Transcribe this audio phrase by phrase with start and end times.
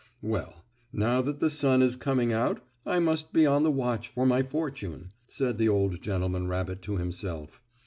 [0.23, 4.25] "Well, now that the sun is coming out I must be on the watch for
[4.25, 7.61] my fortune," said the old gentleman rabbit to himself.